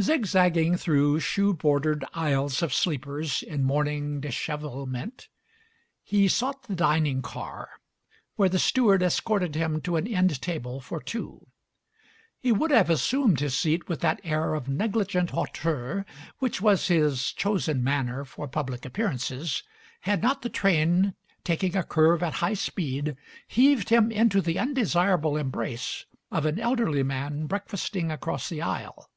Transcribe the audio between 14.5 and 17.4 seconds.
of negligent hauteur which was his